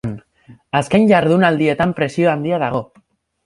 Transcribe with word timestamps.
Azken 0.79 1.05
jardunaldietan 1.11 1.95
presio 2.01 2.35
handia 2.35 2.61
dago. 2.69 2.85